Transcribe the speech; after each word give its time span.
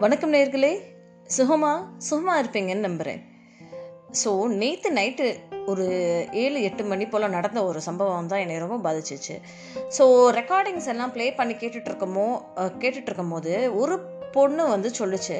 வணக்கம் 0.00 0.32
நேர்களே. 0.32 0.78
சுகமா? 1.36 1.70
சுகமா 2.10 2.34
இருப்பீங்கன்னு 2.38 2.86
நம்புகிறேன் 2.86 3.20
ஸோ 4.24 4.46
நேற்று 4.46 4.90
நைட்டு 4.92 5.38
ஒரு 5.66 5.86
ஏழு 6.32 6.62
எட்டு 6.62 6.84
மணி 6.84 7.06
போல் 7.06 7.28
நடந்த 7.28 7.64
ஒரு 7.64 7.80
சம்பவம் 7.80 8.26
தான் 8.26 8.38
என்னை 8.38 8.58
ரொம்ப 8.58 8.76
பாதிச்சிச்சு. 8.76 9.34
ஸோ 9.98 10.04
ரெக்கார்டிங்ஸ் 10.30 10.86
எல்லாம் 10.86 11.12
ப்ளே 11.12 11.32
பண்ணி 11.32 11.54
கேட்டுட்ருக்கமோ 11.54 12.42
இருக்கமோ 12.82 13.30
போது 13.30 13.74
ஒரு 13.74 14.19
பொண்ணு 14.32 14.64
வந்து 14.68 14.90
சொல்லுச்சு 14.98 15.38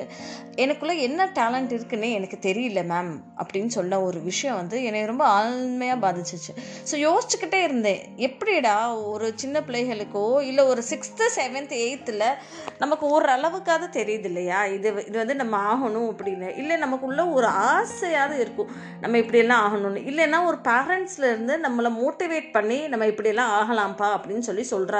எனக்குள்ளே 0.62 0.94
என்ன 1.00 1.26
டேலண்ட் 1.38 1.70
இருக்குன்னே 1.76 2.08
எனக்கு 2.12 2.38
தெரியல 2.46 2.80
மேம் 2.92 3.12
அப்படின்னு 3.40 3.70
சொன்ன 3.76 4.00
ஒரு 4.02 4.18
விஷயம் 4.22 4.56
வந்து 4.56 4.76
என்னை 4.84 5.04
ரொம்ப 5.04 5.24
ஆழ்மையாக 5.36 5.98
பாதிச்சிச்சு. 6.04 6.52
ஸோ 6.90 6.94
யோசிச்சுக்கிட்டே 7.06 7.60
இருந்தேன் 7.62 8.00
எப்படிடா 8.16 8.74
ஒரு 9.12 9.26
சின்ன 9.42 9.60
பிள்ளைகளுக்கோ 9.60 10.24
இல்லை 10.40 10.64
ஒரு 10.64 10.82
சிக்ஸ்த்து 10.90 11.28
செவன்த் 11.36 11.74
எயித்தில் 11.84 12.26
நமக்கு 12.78 13.04
ஓரளவுக்காவது 13.14 13.86
தெரியுது 13.98 14.28
இல்லையா? 14.30 14.58
இது 14.76 14.88
இது 15.08 15.16
வந்து 15.18 15.36
நம்ம 15.42 15.56
ஆகணும் 15.72 16.08
அப்படின்னு. 16.12 16.48
இல்லை 16.58 16.76
நமக்குள்ள 16.76 17.24
ஒரு 17.36 17.46
ஆசையாவது 17.46 18.36
இருக்கும் 18.44 18.70
நம்ம 19.00 19.18
இப்படியெல்லாம் 19.22 19.64
ஆகணும்னு. 19.66 20.02
இல்லைன்னா 20.10 20.40
ஒரு 20.46 20.58
பேரண்ட்ஸ்லேருந்து 20.68 21.56
நம்மளை 21.66 21.92
மோட்டிவேட் 22.02 22.50
பண்ணி 22.52 22.78
நம்ம 22.88 23.06
இப்படியெல்லாம் 23.06 23.52
ஆகலாம்ப்பா 23.60 24.10
அப்படின்னு 24.16 24.46
சொல்லி 24.50 24.66
சொல்கிற 24.74 24.96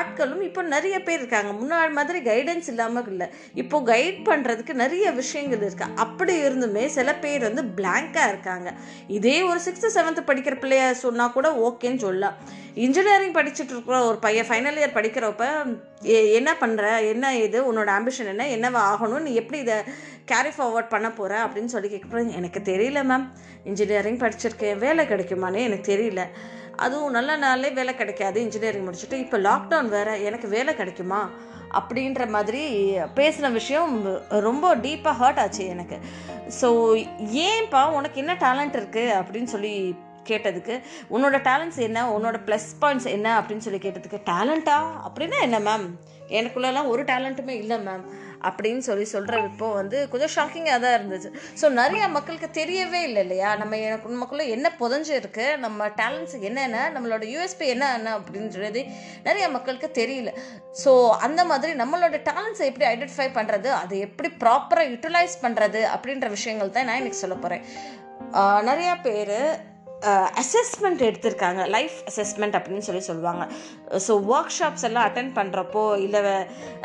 ஆட்களும் 0.00 0.44
இப்போ 0.48 0.62
நிறைய 0.74 0.96
பேர் 1.02 1.20
இருக்காங்க. 1.20 1.52
முன்னாடி 1.60 1.92
மாதிரி 2.00 2.20
கைடன்ஸ் 2.30 2.70
இல்லாமல் 2.74 3.08
இல்லை. 3.12 3.23
இப்போ 3.54 3.80
கைட் 3.80 4.20
பண்ணுறதுக்கு 4.30 4.72
நிறைய 4.72 5.10
விஷயங்கள் 5.10 5.62
இருக்கு. 5.66 5.84
அப்படி 5.94 6.34
இருந்துமே 6.42 6.86
சில 6.86 7.14
பேர் 7.14 7.48
வந்து 7.48 7.62
பிளாங்காக 7.78 8.28
இருக்காங்க. 8.28 8.72
இதே 9.08 9.42
ஒரு 9.42 9.60
சிக்ஸ்த்து 9.64 9.94
செவன்த்து 9.96 10.22
படிக்கிற 10.26 10.56
பிள்ளைய 10.60 10.90
சொன்னால் 10.90 11.32
கூட 11.32 11.48
ஓகேன்னு 11.68 12.04
சொல்லலாம். 12.06 12.36
இன்ஜினியரிங் 12.74 13.32
படிச்சுட்டு 13.32 13.72
இருக்கிற 13.74 14.06
ஒரு 14.06 14.18
பையன் 14.18 14.46
ஃபைனல் 14.46 14.78
இயர் 14.78 14.96
படிக்கிறப்ப 14.98 15.44
என்ன 16.38 16.56
பண்ணுற 16.60 17.08
என்ன 17.08 17.36
இது? 17.36 17.58
உன்னோட 17.72 17.90
ஆம்பிஷன் 17.98 18.32
என்ன? 18.32 18.46
என்னவா 18.56 18.82
ஆகணும்? 18.92 19.26
நீ 19.26 19.34
எப்படி 19.34 19.60
இதை 19.60 19.74
கேரி 20.24 20.50
ஃபார்வர்ட் 20.58 20.88
பண்ண 20.88 21.12
போகிற 21.12 21.44
அப்படின்னு 21.44 21.72
சொல்லி 21.74 21.88
கேட்குறேன் 21.94 22.34
எனக்கு 22.34 22.60
தெரியல 22.64 23.00
மேம் 23.10 23.26
இன்ஜினியரிங் 23.64 24.18
படிச்சிருக்கேன். 24.18 24.78
வேலை 24.78 25.06
கிடைக்குமானே 25.06 25.60
எனக்கு 25.68 25.88
தெரியல. 25.92 26.22
அதுவும் 26.76 27.10
நல்ல 27.10 27.36
நாளே 27.36 27.70
வேலை 27.70 27.94
கிடைக்காது 27.94 28.42
இன்ஜினியரிங் 28.42 28.86
முடிச்சுட்டு 28.86 29.12
இப்போ 29.12 29.38
லாக்டவுன் 29.38 29.88
வேறு 29.88 30.24
எனக்கு 30.24 30.48
வேலை 30.48 30.74
கிடைக்குமா? 30.74 31.30
அப்படின்ற 31.78 32.28
மாதிரி 32.28 32.62
பேசின 33.14 33.52
விஷயம் 33.52 33.94
ரொம்ப 34.28 34.76
டீப்பாக 34.76 35.20
ஹர்ட் 35.20 35.40
ஆச்சு 35.44 35.66
எனக்கு. 35.66 35.98
ஸோ 36.60 36.68
ஏன்ப்பா 37.48 37.84
உனக்கு 37.90 38.20
என்ன 38.20 38.34
டேலண்ட் 38.34 38.78
இருக்குது 38.80 39.14
அப்படின்னு 39.20 39.44
சொல்லி 39.44 39.94
கேட்டதுக்கு 40.28 40.74
உன்னோட 41.10 41.36
டேலண்ட்ஸ் 41.48 41.80
என்ன? 41.88 42.18
உன்னோட 42.18 42.36
ப்ளஸ் 42.46 42.68
பாயிண்ட்ஸ் 42.80 43.08
என்ன? 43.16 43.40
அப்படின்னு 43.40 43.66
சொல்லி 43.66 43.80
கேட்டதுக்கு 43.88 44.20
டேலண்ட்டா 44.30 44.78
அப்படின்னா 45.06 45.40
என்ன 45.40 45.58
மேம் 45.58 45.86
எனக்குள்ளெல்லாம் 46.28 46.86
ஒரு 46.86 47.02
டேலண்ட்டுமே 47.02 47.54
இல்லை 47.62 47.78
மேம் 47.78 48.04
அப்படின்னு 48.48 48.82
சொல்லி 48.88 49.06
சொல்கிற 49.14 49.40
இப்போ 49.48 49.66
வந்து 49.80 49.98
கொஞ்சம் 50.12 50.32
ஷாக்கிங்காக 50.36 50.78
தான் 50.84 50.94
இருந்துச்சு. 50.98 51.30
ஸோ 51.60 51.68
நிறைய 51.80 52.04
மக்களுக்கு 52.16 52.48
தெரியவே 52.60 53.00
இல்லை 53.08 53.22
இல்லையா? 53.26 53.50
நம்ம 53.62 53.78
எனக்கு 53.86 54.14
நமக்குள்ளே 54.14 54.46
என்ன 54.56 54.70
புதஞ்சிருக்கு? 54.82 55.46
நம்ம 55.64 55.88
டேலண்ட்ஸ் 56.00 56.36
என்னென்ன? 56.50 56.86
நம்மளோட 56.96 57.24
யூஎஸ்பி 57.34 57.68
என்ன 57.74 57.92
என்ன 57.98 58.12
அப்படின்றது 58.20 58.82
நிறைய 59.28 59.48
மக்களுக்கு 59.56 59.90
தெரியல. 60.00 60.32
ஸோ 60.84 60.92
அந்த 61.28 61.40
மாதிரி 61.50 61.74
நம்மளோட 61.82 62.16
டேலண்ட்ஸை 62.30 62.66
எப்படி 62.70 62.88
ஐடென்டிஃபை 62.94 63.28
பண்ணுறது 63.38 63.70
அதை 63.82 63.98
எப்படி 64.08 64.30
ப்ராப்பராக 64.44 64.90
யூட்டிலைஸ் 64.92 65.36
பண்ணுறது 65.44 65.82
அப்படின்ற 65.96 66.28
விஷயங்கள் 66.38 66.74
தான் 66.78 66.88
நான் 66.90 67.00
இன்னைக்கு 67.02 67.22
சொல்ல 67.24 67.36
போகிறேன் 67.44 67.64
நிறையா 68.70 68.92
பேர் 69.06 69.38
Uh, 70.10 70.26
அசஸ்மெண்ட் 70.40 71.02
எடுத்திருக்காங்க. 71.06 71.60
லைஃப் 71.74 71.94
அசஸ்மெண்ட் 72.10 72.56
அப்படின்னு 72.56 72.86
சொல்லி 72.86 73.02
சொல்லுவாங்க. 73.06 73.44
ஸோ 74.06 74.12
ஒர்க் 74.32 74.50
ஷாப்ஸ் 74.56 74.84
எல்லாம் 74.88 75.06
அட்டன் 75.08 75.30
பண்ணுறப்போ 75.38 75.84
இல்லை 76.06 76.20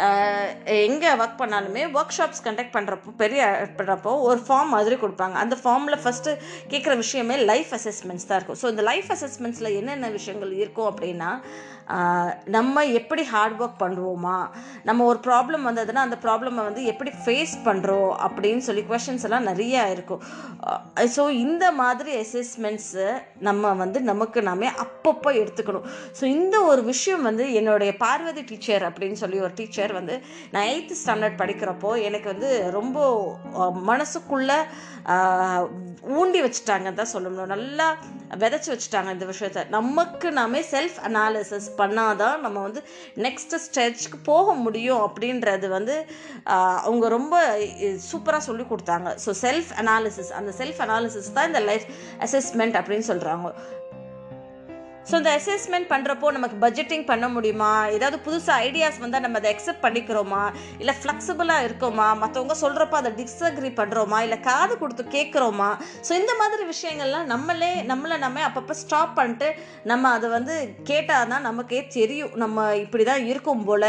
uh, 0.06 0.45
எங்கே 0.86 1.09
ஒர்க் 1.22 1.39
பண்ணாலுமே 1.42 1.84
ஒர்க் 1.98 2.16
ஷாப்ஸ் 2.17 2.44
கண்டக்ட் 2.45 2.73
பண்ணுறப்போ 2.76 3.11
பெரிய 3.23 3.42
பண்ணுறப்போ 3.80 4.14
ஒரு 4.28 4.39
ஃபார்ம் 4.45 4.71
மாதிரி 4.76 4.98
கொடுப்பாங்க. 5.02 5.36
அந்த 5.43 5.58
ஃபார்மில் 5.64 6.02
ஃபஸ்ட்டு 6.04 6.38
கேட்குற 6.73 6.95
விஷயமே 7.04 7.38
லைஃப் 7.52 7.73
அசஸ்மெண்ட்ஸ் 7.80 8.30
தான் 8.30 8.39
இருக்கும். 8.39 8.60
ஸோ 8.61 8.70
இந்த 8.76 8.86
லைஃப் 8.92 9.10
அசஸ்மெண்ட்ஸில் 9.17 9.70
என்னென்ன 9.80 10.11
விஷயங்கள் 10.17 10.54
இருக்கும் 10.64 10.89
அப்படின்னா 10.92 11.32
uh, 11.98 12.30
நம்ம 12.58 12.86
எப்படி 12.99 13.26
ஹார்ட் 13.33 13.60
ஒர்க் 13.64 13.82
பண்ணுவோமா 13.83 14.38
நம்ம 14.89 15.05
ஒரு 15.11 15.22
ப்ராப்ளம் 15.27 15.67
வந்ததுன்னா 15.72 16.05
அந்த 16.08 16.20
ப்ராப்ளமை 16.27 16.64
வந்து 16.70 16.83
எப்படி 16.93 17.14
ஃபேஸ் 17.26 17.58
பண்ணுறோம் 17.67 18.11
அப்படின்னு 18.27 18.64
சொல்லி 18.70 18.86
கொஷின்ஸ் 18.93 19.27
எல்லாம் 19.30 19.49
நிறையா 19.52 19.83
இருக்கும். 19.95 20.23
ஸோ 21.17 21.26
இந்த 21.45 21.66
மாதிரி 21.82 22.11
அசஸ்மெண்ட்ஸு 22.23 23.08
நம்ம 23.47 23.73
வந்து 23.81 23.99
நமக்கு 24.11 24.39
நாமே 24.49 24.70
அப்பப்போ 24.83 25.30
எடுத்துக்கணும். 25.42 25.87
ஸோ 26.20 26.23
இந்த 26.37 26.55
ஒரு 26.71 26.81
விஷயம் 26.92 27.25
வந்து 27.30 27.45
என்னுடைய 27.59 27.92
பார்வதி 28.05 28.43
டீச்சர் 28.52 28.86
அப்படின்னு 28.89 29.20
சொல்லி 29.23 29.39
ஒரு 29.47 29.53
டீச்சர் 29.59 29.93
வந்து 29.99 30.15
நான் 30.53 30.70
எயித்து 30.73 30.97
ஸ்டாண்டர்ட் 31.03 31.42
படிக்கிறப்போ 31.42 31.92
எனக்கு 32.09 32.27
வந்து 32.33 32.52
ரொம்ப 32.77 32.98
மனசுக்குள்ளே 33.92 34.59
ஊண்டி 36.21 36.39
வச்சுட்டாங்கன்னு 36.43 36.99
தான் 37.02 37.14
சொல்லணும் 37.14 37.53
நல்லா 37.53 37.87
விதைச்சி 38.42 38.69
வச்சுட்டாங்க 38.71 39.09
இந்த 39.15 39.25
விஷயத்த. 39.31 39.61
நமக்கு 39.75 40.27
நாமே 40.39 40.59
செல்ஃப் 40.73 40.98
அனாலிசிஸ் 41.08 41.69
பண்ணாதான் 41.80 42.37
நம்ம 42.45 42.58
வந்து 42.65 42.81
நெக்ஸ்ட் 43.25 43.55
ஸ்டேஜ்க்கு 43.65 44.17
போக 44.30 44.53
முடியும் 44.65 45.02
அப்படின்றது 45.08 45.67
வந்து 45.77 45.95
அவங்க 46.87 47.05
ரொம்ப 47.17 47.36
சூப்பராக 48.09 48.43
சொல்லி 48.49 48.65
கொடுத்தாங்க. 48.71 49.09
ஸோ 49.25 49.33
செல்ஃப் 49.45 49.71
அனாலிசிஸ் 49.83 50.31
அந்த 50.39 50.53
செல்ஃப் 50.59 50.81
அனாலிசிஸ் 50.86 51.33
தான் 51.37 51.49
இந்த 51.52 51.61
லைஃப் 51.69 51.87
அசஸ்மெண்ட் 52.27 52.77
அப்படின்னு 52.80 52.98
சொல்கிறாங்க 53.08 53.54
ஸோ 55.09 55.15
இந்த 55.20 55.31
அசஸ்மெண்ட் 55.37 55.87
பண்ணுறப்போ 55.92 56.27
நமக்கு 56.37 56.58
பட்ஜெட்டிங் 56.64 57.05
பண்ண 57.11 57.27
முடியுமா? 57.36 57.70
ஏதாவது 57.97 58.17
புதுசாக 58.25 58.65
ஐடியாஸ் 58.67 58.99
வந்தால் 59.03 59.23
நம்ம 59.25 59.37
அதை 59.42 59.52
அக்செப்ட் 59.53 59.83
பண்ணிக்கிறோமா? 59.86 60.42
இல்லை 60.81 60.93
ஃப்ளெக்சிபிளாக 60.99 61.65
இருக்கோமா? 61.67 62.08
மற்றவங்க 62.23 62.55
சொல்கிறப்ப 62.64 62.97
அதை 63.02 63.11
டிஸ்அக்ரி 63.19 63.71
பண்ணுறோமா 63.80 64.17
இல்லை 64.25 64.37
காது 64.49 64.73
கொடுத்து 64.81 65.05
கேட்குறோமா 65.15 65.69
ஸோ 66.08 66.11
இந்த 66.21 66.33
மாதிரி 66.42 66.64
விஷயங்கள்லாம் 66.73 67.30
நம்மளே 67.33 67.71
நம்மளை 67.92 68.17
நம்ம 68.25 68.43
அப்பப்போ 68.49 68.75
ஸ்டாப் 68.81 69.15
பண்ணிட்டு 69.19 69.48
நம்ம 69.92 70.11
அதை 70.17 70.30
வந்து 70.36 70.55
கேட்டால் 70.89 71.31
தான் 71.33 71.45
நமக்கே 71.49 71.81
தெரியும். 71.98 72.36
நம்ம 72.43 72.67
இப்படி 72.83 73.03
தான் 73.09 73.25
இருக்கும் 73.31 73.65
போல். 73.69 73.87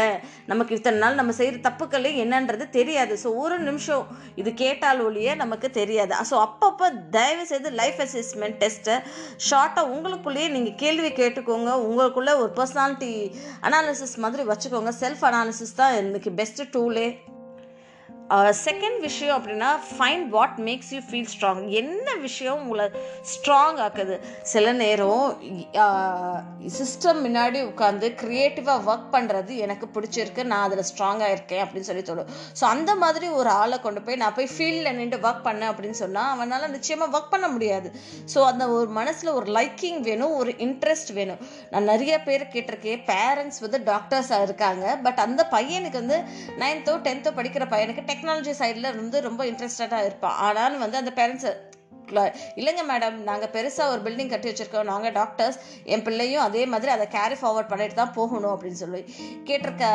நமக்கு 0.51 0.75
இத்தனை 0.79 0.99
நாள் 1.03 1.19
நம்ம 1.19 1.35
செய்கிற 1.39 1.61
தப்புக்களே 1.67 2.13
என்னன்றது 2.23 2.65
தெரியாது. 2.77 3.13
ஸோ 3.23 3.29
ஒரு 3.43 3.57
நிமிஷம் 3.67 4.05
இது 4.41 4.49
கேட்டால் 4.63 5.03
ஒழிய 5.07 5.35
நமக்கு 5.43 5.69
தெரியாது. 5.79 6.13
ஸோ 6.31 6.37
அப்பப்போ 6.47 6.89
தயவு 7.17 7.45
செய்து 7.51 7.71
லைஃப் 7.81 8.01
அசஸ்மெண்ட் 8.07 8.59
டெஸ்ட்டை 8.63 8.97
ஷார்ட்டாக 9.49 9.93
உங்களுக்குள்ளேயே 9.95 10.49
நீங்கள் 10.57 10.77
கேள்வி 10.83 11.10
கேட்டுக்கோங்க. 11.15 11.71
உங்களுக்குள்ள 11.89 12.31
ஒரு 12.43 12.51
பர்சனாலிட்டி 12.55 13.11
அனாலிசிஸ் 13.61 14.15
மாதிரி 14.17 14.43
வச்சுக்கோங்க. 14.43 14.91
செல்ஃப் 14.99 15.23
அனாலிசிஸ் 15.29 15.75
தான் 15.75 15.95
இன்னைக்கு 15.95 16.29
பெஸ்ட்டு 16.29 16.69
டூலே 16.71 17.07
செகண்ட் 18.65 18.99
விஷயம் 19.07 19.35
அப்படின்னா 19.37 19.69
find 19.93 20.27
what 20.35 20.57
makes 20.67 20.91
you 20.95 20.99
feel 21.07 21.29
strong 21.31 21.61
என்ன 21.81 22.07
விஷயம் 22.25 22.59
உங்களை 22.63 22.85
ஸ்ட்ராங் 23.31 23.79
ஆக்குது? 23.85 24.15
சில 24.51 24.71
நேரம் 24.81 25.25
சிஸ்டம் 26.77 27.19
முன்னாடி 27.25 27.59
உட்காந்து 27.71 28.09
க்ரியேட்டிவாக 28.21 28.85
ஒர்க் 28.91 29.09
பண்ணுறது 29.15 29.55
எனக்கு 29.65 29.87
பிடிச்சிருக்கு 29.95 30.43
நான் 30.51 30.65
அதில் 30.67 30.87
ஸ்ட்ராங்காக 30.91 31.33
இருக்கேன் 31.35 31.63
அப்படின்னு 31.65 31.89
சொல்லி 31.89 32.03
தோணும். 32.09 32.29
ஸோ 32.59 32.63
அந்த 32.75 32.95
மாதிரி 33.03 33.29
ஒரு 33.39 33.51
ஆளை 33.61 33.79
கொண்டு 33.85 34.03
போய் 34.05 34.19
நான் 34.23 34.35
போய் 34.39 34.49
ஃபீல்டில் 34.55 34.97
நின்று 34.99 35.19
ஒர்க் 35.27 35.43
பண்ணேன் 35.49 35.71
அப்படின்னு 35.71 35.99
சொன்னால் 36.03 36.31
அவனால் 36.35 36.73
நிச்சயமாக 36.75 37.15
ஒர்க் 37.17 37.33
பண்ண 37.33 37.49
முடியாது. 37.55 37.91
ஸோ 38.35 38.39
அந்த 38.51 38.63
ஒரு 38.77 38.89
மனசில் 38.99 39.35
ஒரு 39.39 39.49
லைக்கிங் 39.59 39.99
வேணும் 40.09 40.37
ஒரு 40.41 40.53
இன்ட்ரெஸ்ட் 40.67 41.13
வேணும். 41.19 41.43
நான் 41.73 41.89
நிறைய 41.91 42.13
பேர் 42.29 42.47
கேட்டிருக்கேன் 42.55 43.03
பேரண்ட்ஸ் 43.11 43.61
வந்து 43.67 43.81
டாக்டர்ஸாக 43.91 44.47
இருக்காங்க. 44.49 44.85
பட் 45.05 45.21
அந்த 45.27 45.41
பையனுக்கு 45.57 46.01
வந்து 46.03 46.19
நைன்த்தோ 46.63 46.95
டென்த்தோ 47.09 47.31
படிக்கிற 47.41 47.65
பையனுக்கு 47.75 48.07
டெக் 48.09 48.20
டெக்னாலஜி 48.21 48.53
சைடில் 48.61 48.95
வந்து 49.01 49.17
ரொம்ப 49.21 49.41
இன்ட்ரெஸ்டடாக 49.45 50.07
இருப்பான் 50.07 50.39
ஆனாலும் 50.47 50.83
வந்து 50.85 50.99
அந்த 51.03 51.11
பேரண்ட்ஸ் 51.19 51.51
இல்லைங்க 52.59 52.83
மேடம் 52.89 53.17
நாங்கள் 53.27 53.51
பெருசாக 53.53 53.91
ஒரு 53.91 54.01
பில்டிங் 54.05 54.31
கட்டி 54.31 54.47
வச்சுருக்கோம். 54.49 54.89
நாங்கள் 54.89 55.13
டாக்டர்ஸ் 55.17 55.57
என் 55.93 56.03
பிள்ளையும் 56.07 56.43
அதே 56.45 56.63
மாதிரி 56.71 56.91
அதை 56.91 57.05
கேரி 57.13 57.35
ஃபார்வர்ட் 57.41 57.69
பண்ணிட்டு 57.69 57.95
தான் 57.99 58.13
போகணும் 58.17 58.53
அப்படின்னு 58.53 58.81
சொல்லி 58.81 59.01
கேட்டிருக்க 59.47 59.85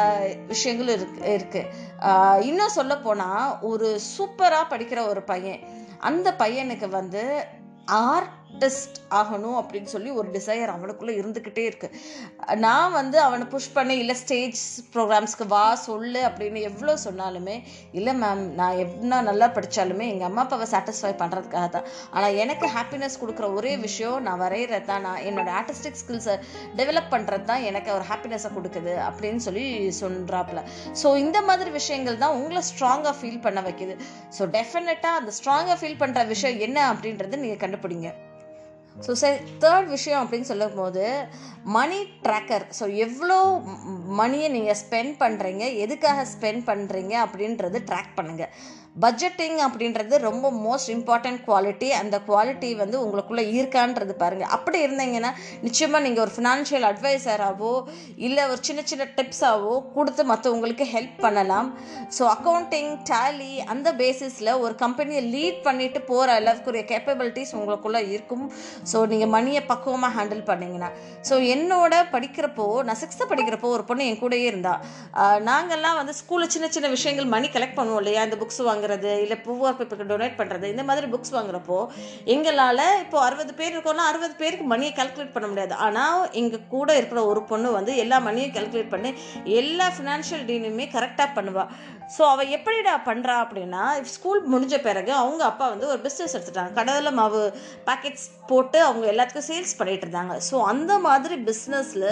விஷயங்களும் 0.52 0.96
இருக்கு 0.98 1.20
இருக்குது 1.36 2.44
இன்னும் 2.48 2.76
சொல்ல 2.78 2.96
போனால் 3.06 3.58
ஒரு 3.70 4.00
சூப்பராக 4.14 4.70
படிக்கிற 4.72 5.02
ஒரு 5.12 5.22
பையன். 5.32 5.60
அந்த 6.10 6.30
பையனுக்கு 6.42 6.88
வந்து 6.98 7.24
ஆர்ட் 8.00 8.32
ஆர்டிஸ்ட் 8.56 8.98
ஆகணும் 9.18 9.56
அப்படின்னு 9.60 9.90
சொல்லி 9.94 10.10
ஒரு 10.18 10.28
டிசையர் 10.36 10.70
அவனுக்குள்ளே 10.74 11.14
இருந்துக்கிட்டே 11.20 11.62
இருக்குது 11.70 12.56
நான் 12.64 12.94
வந்து 12.96 13.18
அவனை 13.24 13.44
புஷ் 13.54 13.68
பண்ணி 13.74 13.94
இல்லை 14.02 14.14
ஸ்டேஜ் 14.20 14.60
ப்ரோக்ராம்ஸ்க்கு 14.94 15.44
வா 15.52 15.64
சொல்லு 15.86 16.20
அப்படின்னு 16.28 16.60
எவ்வளோ 16.68 16.92
சொன்னாலுமே 17.04 17.56
இல்லை 17.98 18.14
மேம் 18.22 18.42
நான் 18.60 18.78
எவ்வளோ 18.84 19.18
நல்லா 19.28 19.48
படித்தாலுமே 19.56 20.06
எங்கள் 20.12 20.28
அம்மா 20.28 20.42
அப்பாவை 20.44 20.68
சாட்டிஸ்ஃபை 20.72 21.12
பண்ணுறதுக்காக 21.22 21.68
தான். 21.76 21.86
ஆனால் 22.14 22.36
எனக்கு 22.44 22.68
ஹாப்பினஸ் 22.76 23.20
கொடுக்குற 23.22 23.48
ஒரே 23.58 23.72
விஷயம் 23.86 24.24
நான் 24.28 24.42
வரைகிறது 24.44 24.88
தான் 24.90 25.04
நான் 25.08 25.22
என்னோடய 25.28 25.56
ஆர்டிஸ்டிக் 25.60 26.00
ஸ்கில்ஸை 26.02 26.36
டெவலப் 26.80 27.12
பண்ணுறது 27.14 27.46
தான் 27.52 27.66
எனக்கு 27.72 27.92
ஒரு 27.98 28.06
ஹாப்பினஸை 28.12 28.52
கொடுக்குது 28.56 28.94
அப்படின்னு 29.08 29.42
சொல்லி 29.48 29.66
சொல்கிறாப்புல 30.00 30.62
ஸோ 31.02 31.16
இந்த 31.24 31.40
மாதிரி 31.50 31.72
விஷயங்கள் 31.80 32.22
தான் 32.24 32.36
உங்களை 32.40 32.62
ஸ்ட்ராங்காக 32.72 33.14
ஃபீல் 33.20 33.44
பண்ண 33.48 33.60
வைக்கிது. 33.68 33.96
ஸோ 34.38 34.44
டெஃபினட்டாக 34.58 35.20
அந்த 35.22 35.32
ஸ்ட்ராங்காக 35.40 35.78
ஃபீல் 35.82 36.00
பண்ணுற 36.04 36.26
விஷயம் 36.34 36.62
என்ன 36.68 36.78
அப்படின்றது 36.92 37.44
நீங்கள் 37.44 37.62
கண்டுபிடிங்க. 37.64 38.08
ஸோ 39.00 39.12
சரி 39.12 39.38
தேர்ட் 39.58 39.88
விஷயம் 39.88 40.22
அப்படின்னு 40.22 40.40
சொல்லும் 40.42 40.74
போது 40.74 41.04
மணி 41.68 41.98
ட்ராக்கர் 42.22 42.64
ஸோ 42.78 42.84
எவ்வளோ 42.96 43.38
மணியை 44.14 44.48
நீங்கள் 44.48 44.78
ஸ்பெண்ட் 44.82 45.14
பண்ணுறீங்க 45.20 45.64
எதுக்காக 45.76 46.24
ஸ்பெண்ட் 46.34 46.64
பண்ணுறீங்க 46.66 47.14
அப்படின்றது 47.24 47.80
ட்ராக் 47.86 48.16
பண்ணுங்கள் 48.16 48.52
பட்ஜெட்டிங் 49.04 49.58
அப்படின்றது 49.66 50.14
ரொம்ப 50.26 50.46
மோஸ்ட் 50.66 50.90
இம்பார்ட்டண்ட் 50.94 51.40
குவாலிட்டி 51.46 51.88
அந்த 52.00 52.16
குவாலிட்டி 52.28 52.70
வந்து 52.82 52.96
உங்களுக்குள்ளே 53.04 53.44
இருக்கான்றது 53.56 54.14
பாருங்கள் 54.22 54.52
அப்படி 54.56 54.78
இருந்தீங்கன்னா 54.86 55.30
நிச்சயமாக 55.66 56.02
நீங்கள் 56.06 56.24
ஒரு 56.24 56.32
ஃபினான்ஷியல் 56.36 56.86
அட்வைசராகவோ 56.90 57.72
இல்லை 58.26 58.44
ஒரு 58.52 58.60
சின்ன 58.68 58.84
சின்ன 58.90 59.06
டிப்ஸாகவோ 59.18 59.74
கொடுத்து 59.96 60.24
மற்றவங்களுக்கு 60.32 60.86
ஹெல்ப் 60.94 61.18
பண்ணலாம். 61.24 61.68
ஸோ 62.18 62.22
அக்கௌண்டிங் 62.36 62.92
டேலி 63.10 63.52
அந்த 63.74 63.88
பேசிஸில் 64.02 64.52
ஒரு 64.64 64.74
கம்பெனியை 64.84 65.22
லீட் 65.34 65.60
பண்ணிட்டு 65.68 66.02
போகிற 66.10 66.38
அளவுக்குரிய 66.40 66.84
கேப்பபிலிட்டிஸ் 66.92 67.54
உங்களுக்குள்ளே 67.58 68.02
இருக்கும். 68.14 68.46
ஸோ 68.92 68.96
நீங்கள் 69.12 69.32
மணியை 69.36 69.64
பக்குவமாக 69.72 70.12
ஹேண்டில் 70.18 70.42
பண்ணிங்கன்னா. 70.50 70.90
ஸோ 71.28 71.34
என்னோட 71.56 71.94
படிக்கிறப்போ 72.16 72.68
நான் 72.86 73.00
சிக்ஸ்த்து 73.02 73.30
படிக்கிறப்போ 73.34 73.70
ஒரு 73.76 73.86
பொண்ணு 73.90 74.08
என் 74.10 74.20
கூடயே 74.24 74.48
இருந்தா. 74.52 74.74
நாங்கள்லாம் 75.50 75.98
வந்து 76.00 76.14
ஸ்கூலில் 76.22 76.52
சின்ன 76.56 76.66
சின்ன 76.74 76.88
விஷயங்கள் 76.96 77.32
மணி 77.36 77.48
கலெக்ட் 77.54 77.78
பண்ணுவோம் 77.78 78.02
இல்லையா? 78.02 78.22
இந்த 78.28 78.36
புக்ஸ் 78.42 78.62
வாங்குறது 78.86 79.12
இல்லை 79.24 79.36
பூவார் 79.46 79.76
பேப்பருக்கு 79.78 80.12
டொனேட் 80.12 80.38
பண்ணுறது 80.40 80.66
இந்த 80.72 80.82
மாதிரி 80.88 81.06
புக்ஸ் 81.14 81.34
வாங்குறப்போ 81.36 81.78
எங்களால் 82.34 82.84
இப்போ 83.04 83.18
அறுபது 83.26 83.52
பேர் 83.60 83.74
இருக்கோம்னா 83.74 84.04
அறுபது 84.10 84.34
பேருக்கு 84.42 84.64
மணியை 84.72 84.92
கால்குலேட் 84.98 85.34
பண்ண 85.36 85.46
முடியாது. 85.50 85.74
ஆனால் 85.86 86.20
எங்கள் 86.40 86.66
கூட 86.74 86.88
இருக்கிற 87.00 87.20
ஒரு 87.32 87.42
பொண்ணு 87.50 87.68
வந்து 87.78 87.92
எல்லா 88.04 88.18
மணியும் 88.28 88.54
கால்குலேட் 88.56 88.94
பண்ணி 88.94 89.12
எல்லா 89.60 89.88
ஃபினான்ஷியல் 89.96 90.46
டீனுமே 90.50 90.86
கரெக்டாக 90.96 91.28
பண்ணுவாள் 91.38 91.70
ஸோ 92.16 92.22
அவள் 92.32 92.52
எப்படிடா 92.56 92.94
பண்ணுறா 93.08 93.36
அப்படின்னா 93.44 93.84
ஸ்கூல் 94.16 94.42
முடிஞ்ச 94.52 94.74
பிறகு 94.88 95.12
அவங்க 95.22 95.42
அப்பா 95.50 95.66
வந்து 95.72 95.86
ஒரு 95.92 96.00
பிஸ்னஸ் 96.04 96.34
எடுத்துட்டாங்க. 96.36 96.72
கடலை 96.78 97.12
மாவு 97.18 97.40
பாக்கெட்ஸ் 97.88 98.26
போட்டு 98.50 98.78
அவங்க 98.88 99.04
எல்லாத்துக்கும் 99.12 99.48
சேல்ஸ் 99.48 99.76
பண்ணிட்டு 99.78 100.04
இருந்தாங்க. 100.06 100.34
ஸோ 100.48 100.56
அந்த 100.72 100.92
மாதிரி 101.06 101.36
பிஸ்னஸில் 101.48 102.06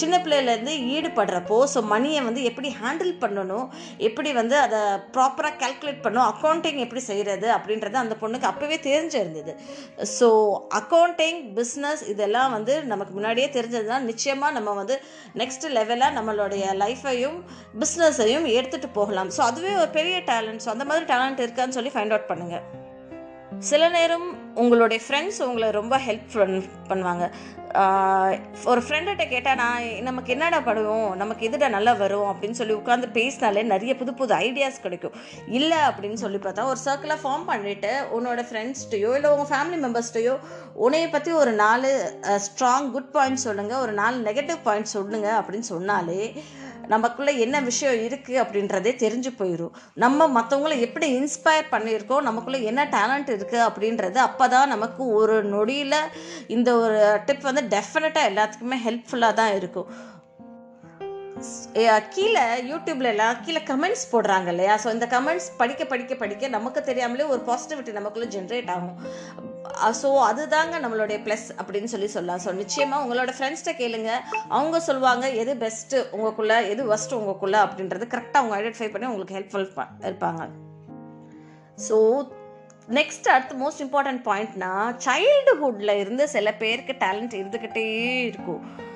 சின்ன 0.00 0.14
பிள்ளையிலேருந்து 0.24 0.74
ஈடுபடுறப்போ 0.94 1.58
ஸோ 1.74 1.82
மணியை 1.94 2.22
வந்து 2.28 2.42
எப்படி 2.50 2.70
ஹேண்டில் 2.82 3.12
பண்ணணும் 3.24 3.66
எப்படி 4.08 4.30
வந்து 4.40 4.56
அதை 4.64 4.80
ப்ராப்பராக 5.16 5.60
கால்குலேட் 5.62 6.02
பண்ணணும் 6.04 6.13
அக்கௌண்டிங் 6.20 6.78
எப்படி 6.84 7.00
செய்கிறது 7.00 7.48
அப்படின்றது 7.52 7.94
அந்த 7.94 8.16
பொண்ணுக்கு 8.20 8.50
அப்போவே 8.50 8.78
தெரிஞ்சிருந்தது. 8.88 9.54
ஸோ 10.18 10.28
அக்கௌண்டிங் 10.80 11.40
பிஸ்னஸ் 11.58 12.08
இதெல்லாம் 12.08 12.50
வந்து 12.50 12.84
நமக்கு 12.84 13.12
முன்னாடியே 13.12 13.46
தெரிஞ்சதுன்னா 13.46 14.00
நிச்சயமாக 14.00 14.52
நம்ம 14.52 14.72
வந்து 14.72 15.00
நெக்ஸ்ட் 15.34 15.66
லெவலாக 15.78 16.16
நம்மளுடைய 16.18 16.64
லைஃப்பையும் 16.84 17.38
பிஸ்னஸையும் 17.80 18.48
எடுத்துகிட்டு 18.56 18.90
போகலாம். 18.92 19.28
ஸோ 19.28 19.40
அதுவே 19.40 19.74
ஒரு 19.76 19.90
பெரிய 19.90 20.18
டேலண்ட் 20.32 20.64
ஸோ 20.66 20.68
அந்த 20.68 20.84
மாதிரி 20.84 21.06
டேலண்ட் 21.12 21.44
இருக்கான்னு 21.46 21.78
சொல்லி 21.80 21.90
ஃபைண்ட் 21.96 22.14
அவுட் 22.16 22.30
பண்ணுங்கள் 22.30 22.83
சில 23.68 23.82
நேரம் 23.96 24.26
உங்களுடைய 24.62 25.00
ஃப்ரெண்ட்ஸ் 25.04 25.38
உங்களை 25.46 25.68
ரொம்ப 25.76 25.94
ஹெல்ப் 26.06 26.34
பண்ணுவாங்க. 26.90 27.24
ஒரு 28.70 28.80
ஃப்ரெண்டுகிட்ட 28.86 29.24
கேட்டால் 29.28 29.58
நான் 29.60 29.86
நமக்கு 30.08 30.30
என்னடா 30.34 30.58
படுவோம்? 30.66 31.08
நமக்கு 31.20 31.42
எதுடா 31.48 31.68
நல்லா 31.76 31.92
வரும்? 32.02 32.26
அப்படின்னு 32.32 32.58
சொல்லி 32.58 32.74
உட்காந்து 32.74 33.08
பேசினாலே 33.16 33.62
நிறைய 33.72 33.92
புது 34.00 34.12
புது 34.20 34.32
ஐடியாஸ் 34.46 34.82
கிடைக்கும். 34.84 35.16
இல்லை 35.58 35.78
அப்படின்னு 35.88 36.20
சொல்லி 36.24 36.40
பார்த்தா 36.44 36.68
ஒரு 36.72 36.80
சர்க்கிளை 36.84 37.16
ஃபார்ம் 37.22 37.48
பண்ணிவிட்டு 37.52 37.92
உன்னோட 38.16 38.42
ஃப்ரெண்ட்ஸ்ட்டையோ 38.50 39.10
இல்லை 39.18 39.30
உங்கள் 39.34 39.50
ஃபேமிலி 39.52 39.80
மெம்பர்ஸ்ட்டையோ 39.84 40.34
உன்னைய 40.86 41.08
பற்றி 41.16 41.32
ஒரு 41.42 41.54
நாலு 41.64 41.90
ஸ்ட்ராங் 42.46 42.90
குட் 42.96 43.12
பாயிண்ட் 43.16 43.44
சொல்லுங்கள் 43.46 43.82
ஒரு 43.86 43.94
நாலு 44.02 44.18
நெகட்டிவ் 44.30 44.60
பாயிண்ட் 44.68 44.94
சொல்லுங்கள் 44.96 45.38
அப்படின்னு 45.40 45.70
சொன்னாலே 45.74 46.20
நமக்குள்ளே 46.92 47.32
என்ன 47.38 47.56
விஷயம் 47.60 47.98
இருக்குது 48.06 48.40
அப்படின்றதே 48.42 48.92
தெரிஞ்சு 49.04 49.30
போயிடும் 49.38 49.74
நம்ம 50.04 50.28
மற்றவங்கள 50.36 50.78
எப்படி 50.86 51.06
இன்ஸ்பயர் 51.20 51.70
பண்ணியிருக்கோம் 51.70 52.26
நமக்குள்ளே 52.28 52.60
என்ன 52.70 52.84
டேலண்ட் 52.96 53.30
இருக்குது 53.36 53.66
அப்படின்றது 53.68 54.18
அப்போ 54.28 54.48
தான் 54.48 54.72
நமக்கு 54.74 55.04
ஒரு 55.20 55.36
நொடியில் 55.44 56.00
இந்த 56.56 56.70
ஒரு 56.78 56.98
டிப் 57.26 57.48
வந்து 57.50 57.64
டெஃபினட்டாக 57.76 58.30
எல்லாத்துக்குமே 58.32 58.78
ஹெல்ப்ஃபுல்லாக 58.86 59.38
தான் 59.40 59.54
இருக்கும். 59.60 59.88
கீழே 62.14 62.42
யூடியூப்ல 62.68 63.08
எல்லாம் 63.12 63.40
கீழே 63.44 63.60
கமெண்ட்ஸ் 63.70 64.04
போடுறாங்க 64.12 64.48
இல்லையா? 64.54 64.74
ஸோ 64.84 64.88
இந்த 64.96 65.06
கமெண்ட்ஸ் 65.14 65.48
படிக்க 65.56 65.84
படிக்க 65.92 66.14
படிக்க 66.14 66.48
நமக்கு 66.58 66.82
தெரியாமலே 66.90 67.24
ஒரு 67.34 67.42
பாசிட்டிவிட்டி 67.48 67.98
நமக்குள்ளே 67.98 68.28
ஜென்ரேட் 68.36 68.70
ஆகும். 68.76 68.96
ஸோ 70.02 70.08
அதுதாங்க 70.30 70.74
நம்மளுடைய 70.84 71.18
ப்ளஸ் 71.26 71.46
அப்படின்னு 71.60 71.84
சொல்லி 71.84 72.06
சொல்லலாம். 72.06 72.42
ஸோ 72.44 72.52
நிச்சயமாக 72.52 73.04
உங்களோட 73.04 73.32
ஃப்ரெண்ட்ஸ்கிட்ட 73.38 73.72
கேளுங்க. 73.78 74.10
அவங்க 74.48 74.80
சொல்லுவாங்க 74.80 75.30
எது 75.30 75.54
பெஸ்ட்டு 75.54 76.04
உங்களுக்குள்ள 76.12 76.68
எது 76.68 76.94
ஒஸ்ட்டு 76.94 77.18
உங்களுக்குள்ள? 77.18 77.58
அப்படின்றது 77.66 78.06
கரெக்டாக 78.14 78.40
அவங்க 78.42 78.56
ஐடென்டிஃபை 78.60 78.90
பண்ணி 78.90 79.06
உங்களுக்கு 79.06 79.36
ஹெல்ப்ஃபுல் 79.38 79.88
இருப்பாங்க. 80.08 80.48
ஸோ 81.88 81.98
நெக்ஸ்ட் 82.88 83.28
அடுத்து 83.28 83.54
மோஸ்ட் 83.54 83.82
இம்பார்ட்டன்ட் 83.84 84.24
பாயிண்ட்னா 84.24 84.72
சைல்டுஹுட்டில் 85.06 85.98
இருந்து 85.98 86.28
சில 86.28 86.52
பேருக்கு 86.54 86.92
டேலண்ட் 86.92 87.36
இருந்துக்கிட்டே 87.40 87.86
இருக்கும். 88.22 88.92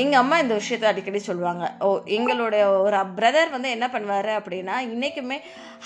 எங்கள் 0.00 0.20
அம்மா 0.20 0.38
இந்த 0.38 0.54
விஷயத்த 0.54 0.86
அடிக்கடி 0.88 1.20
சொல்லுவாங்க. 1.26 1.64
ஓ 1.80 1.88
எங்களுடைய 2.04 2.70
ஒரு 2.70 2.98
பிரதர் 3.16 3.50
வந்து 3.50 3.68
என்ன 3.70 3.86
பண்ணுவார் 3.88 4.30
அப்படின்னா 4.38 4.74
இன்றைக்குமே 4.88 5.38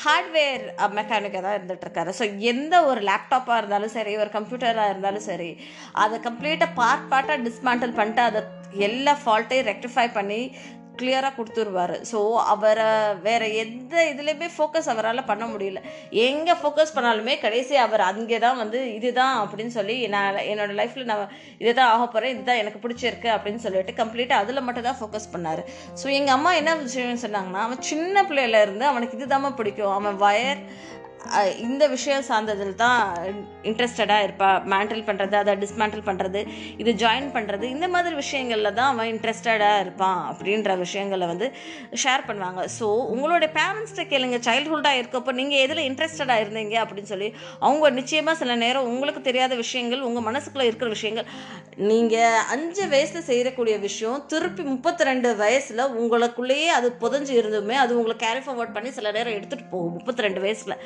ஹார்ட்வேர் 0.05 0.65
மெக்கானிக்காக 0.95 1.43
தான் 1.43 1.57
இருந்துகிட்ருக்காரு 1.59 2.13
ஸோ 2.19 2.39
எந்த 2.39 2.85
ஒரு 2.85 3.01
லேப்டாப்பாக 3.01 3.59
இருந்தாலும் 3.59 3.89
சரி 3.89 4.17
ஒரு 4.17 4.31
கம்ப்யூட்டராக 4.31 4.91
இருந்தாலும் 4.91 5.27
சரி 5.31 5.51
அதை 5.93 6.19
கம்ப்ளீட்டாக 6.21 6.71
பார்ட் 6.75 7.09
பார்ட்டாக 7.09 7.43
டிஸ்மேண்டில் 7.43 7.95
பண்ணிட்டு 7.95 8.23
அதை 8.23 8.43
எல்லா 8.89 9.17
ஃபால்ட்டையும் 9.25 9.69
ரெக்டிஃபை 9.73 10.07
பண்ணி 10.13 10.41
கிளியராக 10.99 11.33
கொடுத்துருவாரு. 11.37 11.97
ஸோ 12.11 12.19
அவரை 12.53 12.89
வேற 13.27 13.43
எந்த 13.63 13.95
இதுலேயுமே 14.13 14.49
ஃபோக்கஸ் 14.57 14.89
அவரால் 14.93 15.29
பண்ண 15.31 15.45
முடியல. 15.53 15.81
எங்கே 16.27 16.55
ஃபோக்கஸ் 16.61 16.95
பண்ணாலுமே 16.97 17.35
கடைசி 17.45 17.77
அவர் 17.87 18.05
அங்கே 18.11 18.39
தான் 18.47 18.61
வந்து 18.63 18.81
இதுதான் 18.99 19.35
அப்படின்னு 19.43 19.75
சொல்லி 19.79 19.97
நான் 20.15 20.41
என்னோடய 20.53 20.79
லைஃப்பில் 20.81 21.11
நான் 21.13 21.25
இதுதான் 21.65 21.91
ஆக 21.95 22.05
போகிறேன் 22.07 22.35
இதுதான் 22.37 22.61
எனக்கு 22.63 22.83
பிடிச்சிருக்கு 22.85 23.31
அப்படின்னு 23.37 23.65
சொல்லிட்டு 23.67 23.99
கம்ப்ளீட்டாக 24.03 24.43
அதில் 24.45 24.67
மட்டும் 24.69 24.89
தான் 24.89 25.01
ஃபோக்கஸ் 25.01 25.33
பண்ணார். 25.35 25.63
ஸோ 26.03 26.09
எங்கள் 26.19 26.37
அம்மா 26.39 26.53
என்ன 26.61 26.75
விஷயம் 26.87 27.25
சொன்னாங்கன்னா 27.27 27.63
அவன் 27.67 27.87
சின்ன 27.93 28.25
பிள்ளையிலேருந்து 28.31 28.87
அவனுக்கு 28.93 29.19
இதுதாம்மா 29.19 29.53
பிடிக்கும். 29.61 29.95
அவன் 29.99 30.19
வயர் 30.27 30.63
இந்த 31.65 31.85
விஷயம் 31.95 32.25
சார்ந்ததில் 32.29 32.75
தான் 32.83 33.01
இன்ட்ரெஸ்டடாக 33.71 34.25
இருப்பா. 34.27 34.51
மேண்டில் 34.73 35.05
பண்ணுறது 35.09 35.37
அதை 35.41 35.53
டிஸ்மேண்டில் 35.63 36.05
பண்ணுறது 36.09 36.41
இது 36.83 36.93
ஜாயின் 37.03 37.29
பண்ணுறது 37.37 37.65
இந்த 37.75 37.87
மாதிரி 37.95 38.15
விஷயங்களில் 38.23 38.77
தான் 38.79 38.91
அவன் 38.93 39.11
இன்ட்ரெஸ்டடாக 39.15 39.83
இருப்பான் 39.85 40.21
அப்படின்ற 40.31 40.77
விஷயங்களை 40.85 41.27
வந்து 41.33 41.49
ஷேர் 42.05 42.27
பண்ணுவாங்க. 42.29 42.63
ஸோ 42.79 42.89
உங்களுடைய 43.15 43.51
பேரண்ட்ஸ்கிட்ட 43.59 44.07
கேளுங்க. 44.13 44.39
சைல்ட்ஹுட்டாக 44.49 45.01
இருக்கப்போ 45.01 45.35
நீங்கள் 45.41 45.63
எதில் 45.67 45.85
இன்ட்ரெஸ்டடாக 45.89 46.45
இருந்தீங்க 46.45 46.77
அப்படின்னு 46.85 47.13
சொல்லி 47.15 47.29
அவங்க 47.67 47.91
நிச்சயமாக 48.01 48.37
சில 48.43 48.57
நேரம் 48.65 48.89
உங்களுக்கு 48.93 49.23
தெரியாத 49.29 49.55
விஷயங்கள் 49.65 50.07
உங்கள் 50.09 50.27
மனசுக்குள்ளே 50.29 50.69
இருக்கிற 50.71 50.91
விஷயங்கள் 50.97 51.29
நீங்கள் 51.91 52.43
அஞ்சு 52.57 52.85
வயசில் 52.95 53.27
செய்யக்கூடிய 53.31 53.77
விஷயம் 53.87 54.19
திருப்பி 54.33 54.63
முப்பத்தி 54.73 55.09
ரெண்டு 55.11 55.29
வயசில் 55.43 55.85
உங்களுக்குள்ளேயே 56.01 56.69
அது 56.79 56.89
புதஞ்சு 57.03 57.33
இருந்துமே 57.41 57.77
அது 57.85 57.93
உங்களை 58.01 58.17
கேரி 58.27 58.43
ஃபார்வர்ட் 58.45 58.77
பண்ணி 58.77 58.91
சில 58.99 59.11
நேரம் 59.19 59.37
எடுத்துகிட்டு 59.39 59.73
போகும் 59.73 59.97
முப்பத்தி 59.97 60.27
ரெண்டு 60.27 60.41
வயசில். 60.45 60.77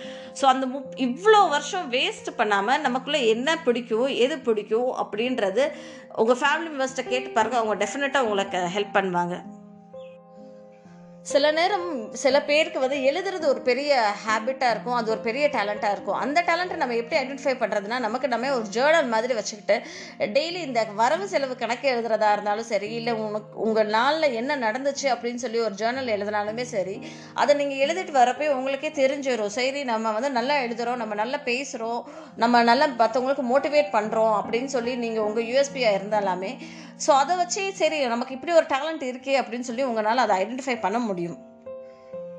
ஸோ 0.41 0.45
அந்த 0.45 0.67
முப் 0.67 0.95
இவ்வளோ 1.07 1.41
வருஷம் 1.49 1.91
வேஸ்ட் 1.93 2.31
பண்ணாமல் 2.37 2.81
நமக்குள்ளே 2.81 3.21
என்ன 3.29 3.59
பிடிக்கும் 3.67 4.07
எது 4.07 4.39
பிடிக்கும் 4.39 4.91
அப்படின்றது 5.03 5.65
உங்கள் 6.23 6.41
ஃபேமிலி 6.43 6.71
மெம்பர்ஸ்ட்டை 6.73 7.07
கேட்டு 7.09 7.31
பாருங்க. 7.31 7.59
அவங்க 7.61 7.77
டெஃபினட்டாக 7.85 8.27
உங்களுக்கு 8.29 8.61
ஹெல்ப் 8.77 8.97
பண்ணுவாங்க. 8.99 9.37
சில 11.31 11.47
நேரம் 11.57 11.87
சில 12.23 12.37
பேருக்கு 12.49 12.79
வந்து 12.83 12.99
எழுதுறது 13.09 13.47
ஒரு 13.53 13.61
பெரிய 13.69 13.93
ஹேபிட்டாக 14.25 14.73
இருக்கும். 14.75 14.97
அது 14.99 15.09
ஒரு 15.15 15.23
பெரிய 15.27 15.45
டேலண்ட்டாக 15.55 15.95
இருக்கும். 15.97 16.19
அந்த 16.25 16.39
டேலண்ட்டை 16.49 16.77
நம்ம 16.83 16.97
எப்படி 17.01 17.17
ஐடென்டிஃபை 17.21 17.55
பண்ணுறதுனா 17.63 17.97
நமக்கு 18.05 18.29
நம்ம 18.35 18.51
ஒரு 18.59 18.67
ஜேர்னல் 18.77 19.09
மாதிரி 19.15 19.35
வச்சுக்கிட்டு 19.39 19.77
டெய்லி 20.37 20.61
இந்த 20.69 20.81
வரவு 21.01 21.27
செலவு 21.33 21.57
கணக்கு 21.63 21.89
எழுதுறதா 21.95 22.31
இருந்தாலும் 22.37 22.69
சரி 22.73 22.91
இல்லை 22.99 23.15
உனக்கு 23.25 23.59
உங்கள் 23.67 23.91
நாளில் 23.97 24.37
என்ன 24.41 24.59
நடந்துச்சு 24.67 25.09
அப்படின்னு 25.15 25.43
சொல்லி 25.47 25.61
ஒரு 25.67 25.75
ஜேர்னல் 25.83 26.15
எழுதினாலுமே 26.17 26.67
சரி 26.75 26.97
அதை 27.43 27.55
நீங்கள் 27.63 27.83
எழுதிட்டு 27.87 28.15
வரப்போ 28.21 28.53
உங்களுக்கே 28.59 28.93
தெரிஞ்சிடும் 29.03 29.55
சரி 29.59 29.83
நம்ம 29.93 30.13
வந்து 30.19 30.33
நல்லா 30.39 30.57
எழுதுகிறோம் 30.67 31.03
நம்ம 31.05 31.17
நல்லா 31.25 31.41
பேசுகிறோம் 31.51 32.01
நம்ம 32.45 32.65
நல்லா 32.71 32.89
மற்றவங்களுக்கு 33.03 33.47
மோட்டிவேட் 33.53 33.95
பண்ணுறோம் 33.99 34.35
அப்படின்னு 34.41 34.73
சொல்லி 34.77 34.95
நீங்கள் 35.05 35.27
உங்கள் 35.29 35.49
யூஎஸ்பியாக 35.51 35.99
இருந்தாலுமே 36.01 36.53
ஸோ 37.07 37.11
அதை 37.11 37.37
வச்சு 37.37 37.63
சரி 37.75 38.07
நமக்கு 38.07 38.35
இப்படி 38.35 38.53
ஒரு 38.53 38.67
டேலண்ட் 38.67 39.03
இருக்கே 39.09 39.35
அப்படின்னு 39.41 39.69
சொல்லி 39.71 39.83
உங்களால் 39.83 40.25
அதை 40.27 40.37
ஐடென்டிஃபை 40.43 40.81
பண்ண 40.81 40.99
முடியும். 40.99 41.39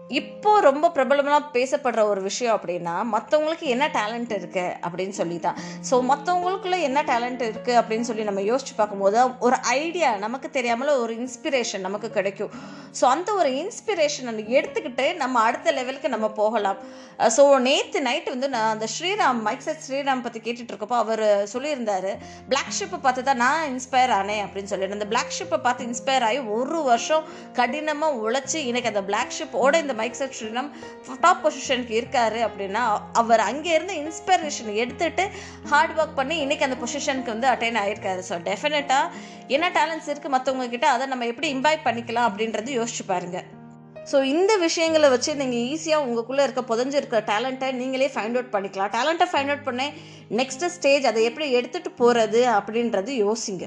இப்போ 0.10 0.52
ரொம்ப 0.60 0.86
பிரபலமாக 0.96 1.48
பேசப்படுற 1.56 2.02
ஒரு 2.10 2.22
விஷயம் 2.22 2.54
அப்படின்னா 2.58 2.94
மற்றவங்களுக்கு 3.14 3.66
என்ன 3.74 3.86
டேலண்ட் 3.96 4.32
இருக்கு 4.38 4.64
அப்படின்னு 4.86 5.16
சொல்லி 5.18 5.40
தான் 5.40 5.58
ஸோ 5.90 5.96
மற்றவங்களுக்குள்ள 6.12 6.78
என்ன 6.88 7.00
டேலண்ட் 7.10 7.44
இருக்கு 7.50 7.74
அப்படின்னு 7.80 8.08
சொல்லி 8.10 8.24
நம்ம 8.30 8.42
யோசிச்சு 8.42 8.74
பார்க்கும்போது 8.78 9.18
ஒரு 9.40 9.58
ஐடியா 9.80 10.10
நமக்கு 10.26 10.50
தெரியாமல் 10.50 10.92
ஒரு 11.04 11.14
இன்ஸ்பிரேஷன் 11.22 11.84
நமக்கு 11.88 12.10
கிடைக்கும். 12.18 12.54
ஸோ 13.00 13.04
அந்த 13.14 13.34
ஒரு 13.34 13.50
இன்ஸ்பிரேஷனை 13.64 14.46
எடுத்துக்கிட்டு 14.60 15.08
நம்ம 15.24 15.42
அடுத்த 15.48 15.74
லெவலுக்கு 15.80 16.10
நம்ம 16.16 16.30
போகலாம். 16.40 16.80
ஸோ 17.38 17.44
நேற்று 17.68 18.00
நைட்டு 18.08 18.34
வந்து 18.36 18.50
நான் 18.56 18.72
அந்த 18.76 18.88
ஸ்ரீராம் 18.96 19.42
மைக் 19.48 19.66
செட் 19.68 19.84
ஸ்ரீராம் 19.88 20.24
பற்றி 20.26 20.40
கேட்டுட்டு 20.48 20.74
இருக்கப்போ 20.74 20.98
அவர் 21.04 21.26
சொல்லியிருந்தாரு 21.54 22.14
பிளாக் 22.50 22.74
ஷிப்பை 22.80 23.02
பார்த்து 23.06 23.28
தான் 23.30 23.42
நான் 23.46 23.68
இன்ஸ்பயர் 23.74 24.16
ஆனேன் 24.20 24.44
அப்படின்னு 24.46 24.72
சொல்லிட்டு. 24.74 25.00
அந்த 25.00 25.10
பிளாக் 25.14 25.36
ஷிப்பை 25.40 25.62
பார்த்து 25.68 25.88
இன்ஸ்பயர் 25.90 26.28
ஆகி 26.30 26.42
ஒரு 26.58 26.82
வருஷம் 26.90 27.24
கடினமாக 27.60 28.22
உழைச்சி 28.24 28.60
இன்னைக்கு 28.72 28.94
அந்த 28.94 29.06
பிளாக் 29.12 29.38
ஷிப்போட 29.40 29.76
இந்த 29.84 29.96
மைக் 30.00 30.18
செட் 30.20 30.36
ஸ்ரீராம் 30.38 30.70
டாப் 31.26 31.44
பொசிஷனுக்கு 31.46 31.94
இருக்காரு 32.00 32.40
அப்படின்னா 32.48 32.84
அவர் 33.22 33.44
அங்கேருந்து 33.50 33.96
இன்ஸ்பிரேஷன் 34.04 34.72
எடுத்துட்டு 34.84 35.26
ஹார்ட் 35.74 35.96
ஒர்க் 36.00 36.18
பண்ணி 36.22 36.38
இன்றைக்கி 36.46 36.66
அந்த 36.70 36.80
பொசிஷனுக்கு 36.84 37.34
வந்து 37.36 37.52
அட்டைன் 37.54 37.80
ஆகியிருக்காரு 37.84 38.24
ஸோ 38.30 38.38
டெஃபினட்டாக 38.50 39.14
என்ன 39.58 39.70
டேலண்ட்ஸ் 39.78 40.12
இருக்குது 40.14 40.36
மற்றவங்க 40.38 40.68
கிட்ட 40.76 40.90
அதை 40.96 41.08
நம்ம 41.14 41.28
எப்படி 41.34 41.50
இம்பாக்ட் 41.58 41.88
பண்ணிக்கலாம் 41.90 42.30
அப்படின்றது 42.30 42.80
யோசிச்சு 42.80 43.06
பாருங்க. 43.14 43.40
ஸோ 44.12 44.18
இந்த 44.34 44.52
விஷயங்களை 44.66 45.08
வச்சு 45.14 45.32
நீங்கள் 45.40 45.64
ஈஸியாக 45.72 46.04
உங்களுக்குள்ளே 46.06 46.44
இருக்க 46.46 46.62
புதஞ்சிருக்கிற 46.70 47.20
டேலண்ட்டை 47.32 47.70
நீங்களே 47.80 48.08
ஃபைண்ட் 48.14 48.38
அவுட் 48.38 48.54
பண்ணிக்கலாம். 48.54 48.92
டேலண்ட்டை 48.96 49.28
ஃபைண்ட் 49.32 49.52
அவுட் 49.54 49.68
பண்ண 49.68 49.90
நெக்ஸ்ட் 50.40 50.66
ஸ்டேஜ் 50.76 51.10
அதை 51.12 51.24
எப்படி 51.30 51.48
எடுத்துகிட்டு 51.60 51.92
போகிறது 52.02 52.42
அப்படின்றது 52.58 53.12
யோசிங்க. 53.26 53.66